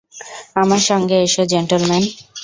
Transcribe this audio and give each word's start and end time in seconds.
আমার 0.55 0.81
সঙ্গে 0.89 1.15
এসো, 1.21 1.43
জেন্টলমেন। 1.51 2.03